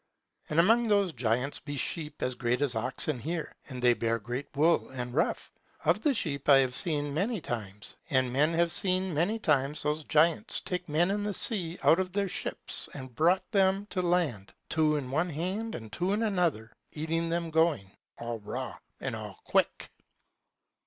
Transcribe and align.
And 0.49 0.59
among 0.59 0.87
those 0.87 1.13
giants 1.13 1.59
be 1.59 1.77
sheep 1.77 2.23
as 2.23 2.33
great 2.33 2.59
as 2.63 2.73
oxen 2.73 3.19
here, 3.19 3.53
and 3.69 3.79
they 3.83 3.93
bear 3.93 4.17
great 4.17 4.47
wool 4.57 4.89
and 4.89 5.13
rough. 5.13 5.51
Of 5.85 6.01
the 6.01 6.15
sheep 6.15 6.49
I 6.49 6.57
have 6.57 6.73
seen 6.73 7.13
many 7.13 7.39
times. 7.39 7.93
And 8.09 8.33
men 8.33 8.51
have 8.55 8.71
seen, 8.71 9.13
many 9.13 9.37
times, 9.37 9.83
those 9.83 10.03
giants 10.03 10.59
take 10.59 10.89
men 10.89 11.11
in 11.11 11.23
the 11.23 11.35
sea 11.35 11.77
out 11.83 11.99
of 11.99 12.13
their 12.13 12.27
ships, 12.29 12.89
and 12.95 13.13
brought 13.13 13.47
them 13.51 13.85
to 13.91 14.01
land, 14.01 14.55
two 14.69 14.95
in 14.95 15.11
one 15.11 15.29
hand 15.29 15.75
and 15.75 15.93
two 15.93 16.13
in 16.13 16.23
another, 16.23 16.71
eating 16.93 17.29
them 17.29 17.51
going, 17.51 17.91
all 18.17 18.39
raw 18.39 18.79
and 18.99 19.15
all 19.15 19.39
quick. 19.43 19.91